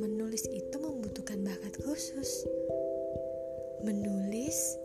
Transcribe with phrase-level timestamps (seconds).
[0.00, 2.48] menulis itu membutuhkan bakat khusus.
[3.84, 4.80] Menulis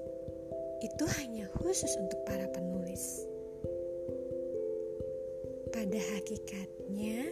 [0.83, 3.23] itu hanya khusus untuk para penulis.
[5.71, 7.31] Pada hakikatnya,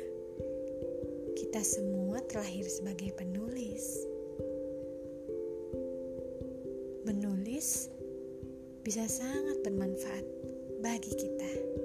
[1.36, 4.08] kita semua terlahir sebagai penulis.
[7.04, 7.92] Menulis
[8.88, 10.26] bisa sangat bermanfaat
[10.80, 11.83] bagi kita.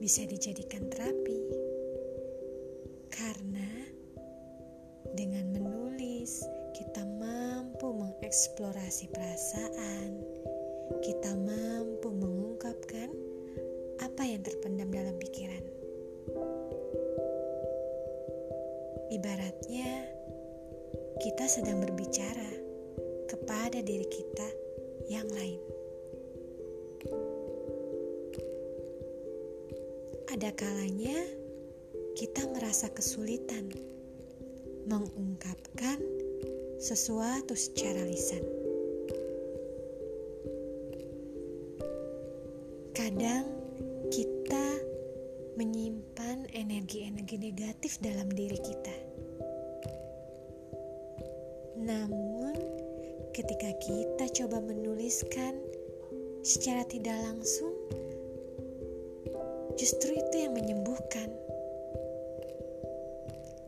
[0.00, 1.40] Bisa dijadikan terapi
[3.12, 3.68] karena
[5.12, 6.40] dengan menulis
[6.72, 10.24] kita mampu mengeksplorasi perasaan,
[11.04, 13.12] kita mampu mengungkapkan
[14.00, 15.64] apa yang terpendam dalam pikiran.
[19.12, 20.08] Ibaratnya,
[21.20, 22.50] kita sedang berbicara
[23.28, 24.48] kepada diri kita
[25.12, 25.79] yang lain.
[30.40, 31.20] Ada kalanya
[32.16, 33.68] kita merasa kesulitan
[34.88, 36.00] mengungkapkan
[36.80, 38.40] sesuatu secara lisan.
[42.96, 43.52] Kadang
[44.08, 44.80] kita
[45.60, 48.96] menyimpan energi-energi negatif dalam diri kita
[51.84, 52.56] namun,
[53.36, 55.60] ketika kita coba menuliskan
[56.40, 57.76] secara tidak langsung,
[59.80, 61.32] justru itu yang menyembuhkan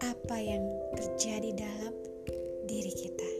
[0.04, 0.60] apa yang
[1.00, 1.94] terjadi dalam
[2.68, 3.30] diri kita.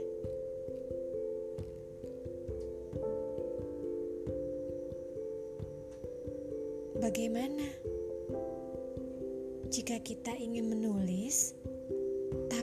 [6.97, 7.69] Bagaimana
[9.69, 11.53] jika kita ingin menulis?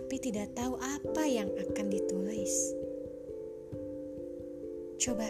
[0.09, 2.73] tapi tidak tahu apa yang akan ditulis.
[4.97, 5.29] Coba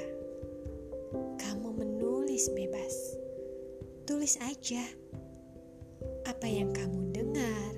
[4.10, 4.82] Tulis aja
[6.26, 7.74] apa yang kamu dengar,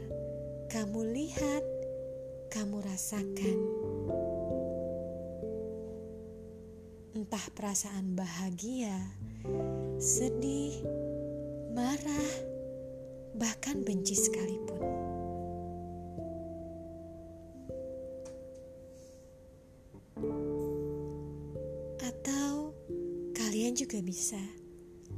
[0.71, 1.59] kamu lihat,
[2.47, 3.59] kamu rasakan.
[7.19, 8.95] Entah perasaan bahagia,
[9.99, 10.79] sedih,
[11.75, 12.31] marah,
[13.35, 14.79] bahkan benci sekalipun.
[23.71, 24.39] Kalian juga bisa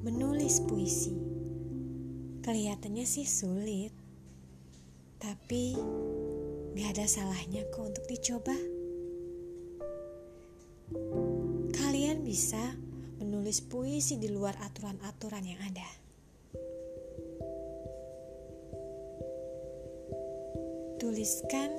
[0.04, 1.16] menulis puisi.
[2.44, 3.96] Kelihatannya sih sulit,
[5.16, 5.80] tapi
[6.76, 8.52] gak ada salahnya kok untuk dicoba.
[11.72, 12.76] Kalian bisa
[13.24, 15.88] menulis puisi di luar aturan-aturan yang ada.
[21.00, 21.72] Tuliskan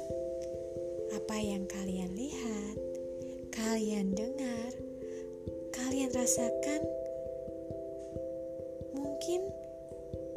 [1.12, 2.76] apa yang kalian lihat,
[3.52, 4.72] kalian dengar,
[5.76, 7.03] kalian rasakan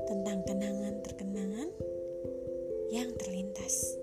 [0.08, 1.70] tentang kenangan-terkenangan
[2.88, 4.00] yang terlintas.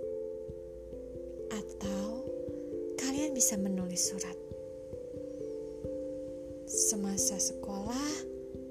[1.49, 2.29] Atau
[3.01, 4.37] kalian bisa menulis surat.
[6.69, 8.13] Semasa sekolah,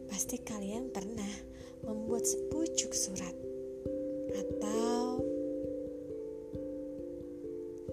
[0.06, 1.34] pasti kalian pernah
[1.82, 3.34] membuat sepucuk surat.
[4.34, 5.26] Atau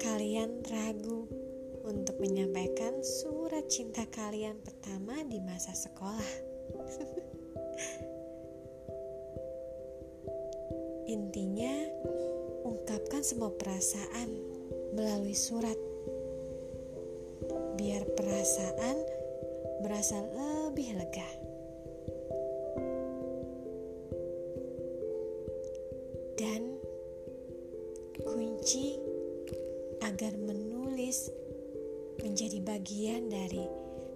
[0.00, 1.24] kalian ragu
[1.88, 6.32] untuk menyampaikan surat cinta kalian pertama di masa sekolah.
[11.10, 11.74] Intinya,
[12.62, 14.30] ungkapkan semua perasaan
[14.94, 15.74] melalui surat.
[17.74, 18.94] Biar perasaan
[19.82, 21.30] merasa lebih lega.
[26.38, 26.78] Dan
[28.22, 28.94] kunci
[30.06, 31.26] agar menulis
[32.22, 33.66] menjadi bagian dari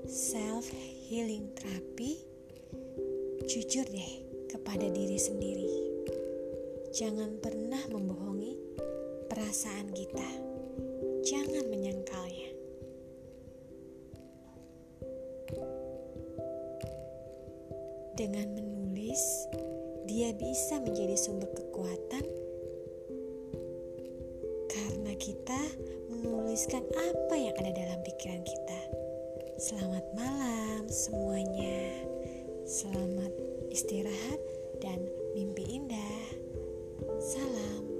[0.06, 0.70] self
[1.10, 2.22] healing terapi,
[3.50, 4.12] jujur deh
[4.46, 5.83] kepada diri sendiri.
[6.94, 8.54] Jangan pernah membohongi
[9.26, 10.30] perasaan kita.
[11.26, 12.54] Jangan menyangkalnya.
[18.14, 19.18] Dengan menulis,
[20.06, 22.22] dia bisa menjadi sumber kekuatan
[24.70, 25.58] karena kita
[26.14, 28.80] menuliskan apa yang ada dalam pikiran kita.
[29.58, 31.90] Selamat malam semuanya.
[32.62, 33.34] Selamat
[33.74, 34.38] istirahat
[34.78, 35.02] dan
[35.34, 36.54] mimpi indah.
[37.20, 37.93] Salam.